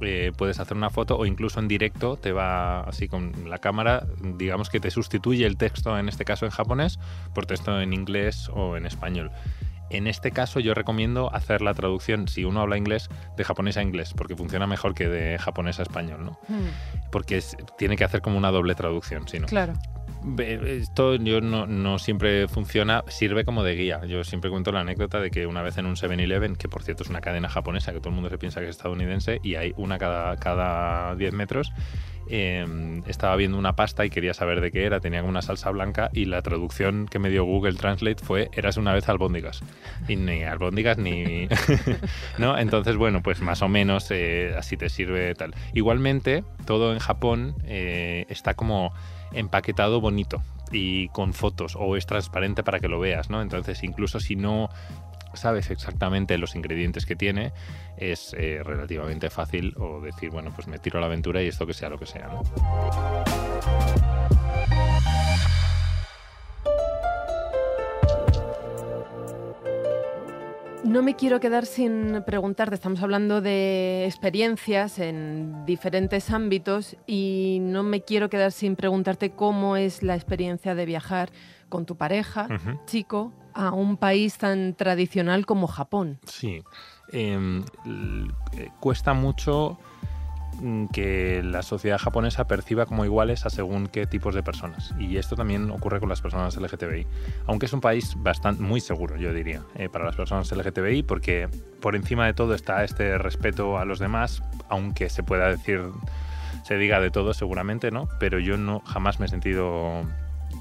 [0.00, 4.06] eh, puedes hacer una foto o incluso en directo te va así con la cámara,
[4.20, 6.98] digamos que te sustituye el texto, en este caso en japonés,
[7.34, 9.30] por texto en inglés o en español.
[9.88, 13.82] En este caso yo recomiendo hacer la traducción, si uno habla inglés, de japonés a
[13.82, 16.38] inglés, porque funciona mejor que de japonés a español, ¿no?
[16.48, 16.70] Hmm.
[17.12, 17.42] Porque
[17.78, 19.46] tiene que hacer como una doble traducción, si no.
[19.46, 19.74] Claro.
[20.36, 24.04] Esto yo no, siempre funciona, sirve como de guía.
[24.06, 27.04] Yo siempre cuento la anécdota de que una vez en un 7-Eleven, que por cierto
[27.04, 29.72] es una cadena japonesa, que todo el mundo se piensa que es estadounidense, y hay
[29.76, 31.72] una cada, cada 10 metros,
[32.28, 36.10] em, estaba viendo una pasta y quería saber de qué era, tenía una salsa blanca
[36.12, 39.60] y la traducción que me dio Google Translate fue eras una vez albóndigas.
[40.08, 41.48] Y ni albóndigas ni...
[42.38, 42.58] ¿No?
[42.58, 45.54] Entonces, bueno, pues más o menos eh, así te sirve tal.
[45.72, 48.92] Igualmente, todo en Japón eh, está como
[49.32, 53.42] empaquetado bonito y con fotos o es transparente para que lo veas, ¿no?
[53.42, 54.68] Entonces, incluso si no
[55.34, 57.52] sabes exactamente los ingredientes que tiene,
[57.96, 61.66] es eh, relativamente fácil o decir, bueno, pues me tiro a la aventura y esto
[61.66, 62.42] que sea lo que sea, ¿no?
[70.86, 77.82] No me quiero quedar sin preguntarte, estamos hablando de experiencias en diferentes ámbitos y no
[77.82, 81.30] me quiero quedar sin preguntarte cómo es la experiencia de viajar
[81.68, 82.46] con tu pareja,
[82.86, 86.20] chico, a un país tan tradicional como Japón.
[86.24, 86.62] Sí,
[87.10, 87.64] em,
[88.56, 89.78] eh, cuesta mucho
[90.92, 94.94] que la sociedad japonesa perciba como iguales a según qué tipos de personas.
[94.98, 97.06] Y esto también ocurre con las personas LGTBI.
[97.46, 101.48] Aunque es un país bastante muy seguro, yo diría, eh, para las personas LGTBI, porque
[101.80, 105.82] por encima de todo está este respeto a los demás, aunque se pueda decir,
[106.64, 108.08] se diga de todo seguramente, ¿no?
[108.18, 110.04] Pero yo no jamás me he sentido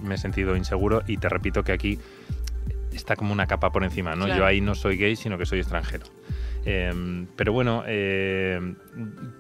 [0.02, 2.00] me he sentido inseguro y te repito que aquí
[2.96, 4.26] está como una capa por encima, ¿no?
[4.26, 4.40] Claro.
[4.40, 6.06] Yo ahí no soy gay, sino que soy extranjero.
[6.68, 8.60] Eh, pero bueno, eh,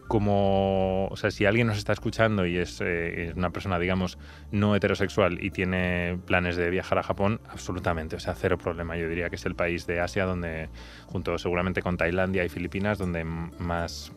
[0.08, 4.20] como, o sea, si alguien nos está escuchando y es, eh, es una persona, digamos,
[4.51, 8.95] no heterosexual y tiene planes de viajar a Japón, absolutamente, o sea, cero problema.
[8.95, 10.70] Yo diría que es el país de Asia donde,
[11.08, 14.12] junto seguramente con Tailandia y Filipinas, donde más,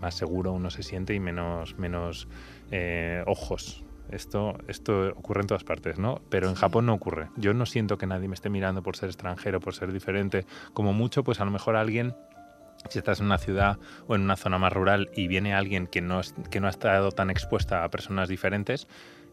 [0.00, 2.26] más seguro uno se siente y menos, menos
[2.70, 3.84] eh, ojos.
[4.10, 6.20] Esto, esto ocurre en todas partes, ¿no?
[6.30, 7.28] Pero en Japón no ocurre.
[7.36, 10.46] Yo no siento que nadie me esté mirando por ser extranjero, por ser diferente.
[10.72, 12.14] Como mucho, pues a lo mejor alguien
[12.88, 16.00] si estás en una ciudad o en una zona más rural y viene alguien que
[16.00, 18.86] no, es- que no ha estado tan expuesta a personas diferentes,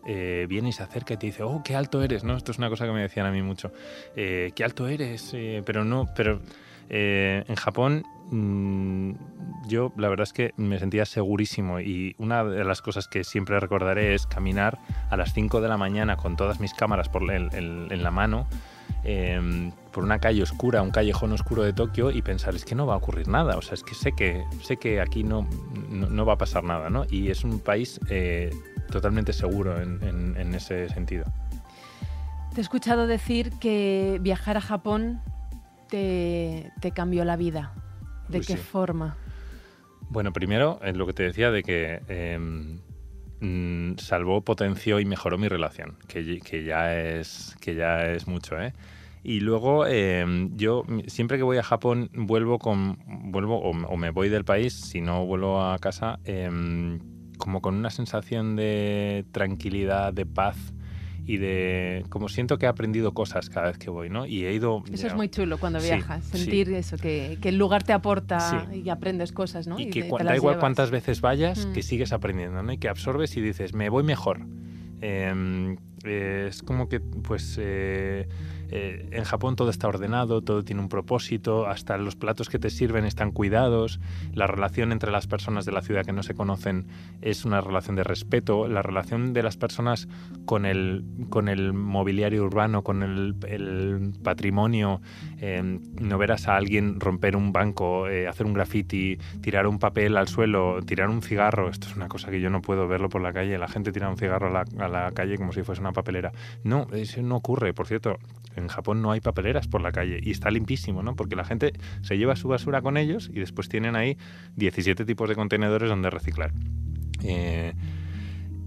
[0.08, 2.36] eh, viene y se acerca y te dice, oh, qué alto eres, ¿no?
[2.36, 3.72] Esto es una cosa que me decían a mí mucho.
[4.16, 6.42] Eh, qué alto eres, eh, pero no, pero
[6.90, 9.12] eh, en Japón mm,
[9.68, 13.60] yo la verdad es que me sentía segurísimo y una de las cosas que siempre
[13.60, 14.80] recordaré es caminar
[15.10, 18.48] a las 5 de la mañana con todas mis cámaras en la mano
[19.08, 22.88] eh, por una calle oscura, un callejón oscuro de Tokio y pensar, es que no
[22.88, 25.48] va a ocurrir nada, o sea, es que sé que, sé que aquí no,
[25.90, 27.06] no, va a pasar nada, ¿no?
[27.10, 28.50] Y es un país eh,
[28.92, 31.26] totalmente seguro en ese sentido.
[32.54, 35.22] Te he escuchado decir que viajar a Japón
[35.96, 37.74] te, te cambió la vida.
[38.28, 38.64] ¿De Uy, qué sí.
[38.64, 39.16] forma?
[40.10, 42.38] Bueno, primero, es lo que te decía de que eh,
[43.98, 48.74] salvó, potenció y mejoró mi relación, que, ya, es, que ya es mucho, ¿eh?
[49.24, 50.26] Y luego, eh,
[50.56, 52.98] yo siempre que voy a Japón vuelvo con
[53.32, 57.00] vuelvo o, o me voy del país, si no vuelvo a casa, em,
[57.38, 60.58] como con una sensación de tranquilidad, de paz
[61.28, 64.26] y de como siento que he aprendido cosas cada vez que voy, ¿no?
[64.26, 64.84] Y he ido.
[64.92, 66.38] Eso es muy chulo cuando viajas, sí.
[66.38, 68.40] sentir eso, que, que el lugar te aporta
[68.72, 68.82] Sí.
[68.84, 69.80] y aprendes cosas, ¿no?
[69.80, 71.74] Y que te- cua- te da igual cuántas veces vayas, Mm.
[71.74, 72.72] que sigues aprendiendo, ¿no?
[72.72, 74.42] Y que absorbes y dices, me voy mejor.
[75.02, 78.28] Em, eh, es como que, pues, eh,
[78.70, 82.70] eh, en Japón todo está ordenado, todo tiene un propósito, hasta los platos que te
[82.70, 84.00] sirven están cuidados,
[84.34, 86.88] la relación entre las personas de la ciudad que no se conocen
[87.22, 90.08] es una relación de respeto, la relación de las personas
[90.46, 93.36] con el, con el mobiliario urbano, con el,
[94.24, 95.02] patrimonio,
[95.40, 100.18] eh, no verás a alguien romper un banco, eh, hacer un graffiti, tirar un papel
[100.18, 101.70] al suelo, tirar un cigarro.
[101.70, 103.58] Esto es una cosa que yo no puedo verlo por la calle.
[103.58, 106.32] La gente tira un cigarro a la, a la calle como si fuese una papelera.
[106.64, 107.74] No, eso no ocurre.
[107.74, 108.18] Por cierto,
[108.56, 111.16] en Japón no hay papeleras por la calle y está limpísimo, ¿no?
[111.16, 114.18] Porque la gente se lleva su basura con ellos y después tienen ahí
[114.56, 116.54] 17 tipos de contenedores donde reciclar.
[117.24, 117.74] Eh,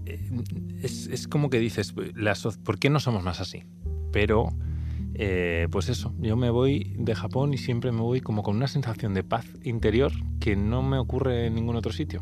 [0.05, 0.29] eh,
[0.81, 1.93] es, como que dices,
[2.63, 3.63] ¿por qué no somos más así?
[4.11, 4.49] Pero,
[5.13, 8.67] eh, pues eso, yo me voy de Japón y siempre me voy como con una
[8.67, 12.21] sensación de paz interior que no me ocurre en ningún otro sitio.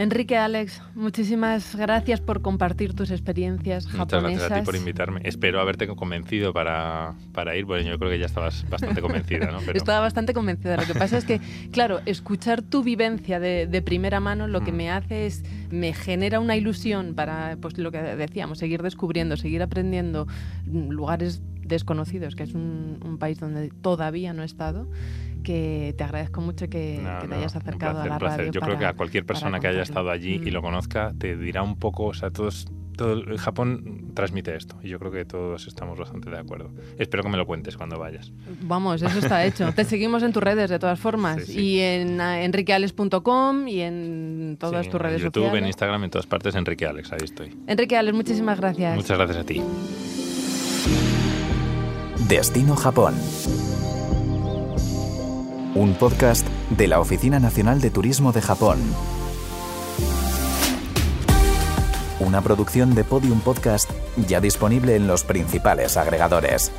[0.00, 4.38] Enrique, Alex, muchísimas gracias por compartir tus experiencias Muchas japonesas.
[4.48, 5.20] gracias a ti por invitarme.
[5.24, 7.66] Espero haberte convencido para, para ir.
[7.66, 9.58] Bueno, yo creo que ya estabas bastante convencida, ¿no?
[9.66, 10.78] Pero, Estaba bastante convencida.
[10.78, 11.38] Lo que pasa es que,
[11.70, 14.76] claro, escuchar tu vivencia de, de primera mano lo que Mm.
[14.76, 19.62] me hace es, me genera una ilusión para, pues lo que decíamos, seguir descubriendo, seguir
[19.62, 20.26] aprendiendo
[20.64, 24.88] mm, lugares desconocidos, que es un, un país donde todavía no he estado,
[25.42, 28.12] que te agradezco mucho que, No, que te no, hayas un acercado placer, a la
[28.14, 28.38] un placer.
[28.40, 28.52] radio.
[28.52, 30.54] Yo creo que a cualquier persona que haya estado allí y Mm.
[30.54, 32.66] lo conozca te dirá un poco, o sea, todos,
[32.96, 36.70] todo el Japón transmite esto y yo creo que todos estamos bastante de acuerdo.
[36.98, 38.30] Espero que me lo cuentes cuando vayas.
[38.62, 39.72] Vamos, eso está hecho.
[39.72, 41.44] Te seguimos en tus redes de todas formas.
[41.44, 41.60] Sí, sí.
[41.60, 45.62] Y en enriqueales.com y en todas Sí, tus redes en YouTube, sociales.
[45.62, 47.56] en Instagram, en todas partes, Enrique Alex, ahí estoy.
[47.66, 48.94] Enrique Alex, muchísimas gracias.
[48.96, 49.62] Muchas gracias a ti.
[52.28, 53.14] Destino Japón.
[55.74, 58.80] Un podcast de la Oficina Nacional de Turismo de Japón.
[62.18, 63.88] Una producción de Podium Podcast
[64.26, 66.72] ya disponible en los principales agregadores.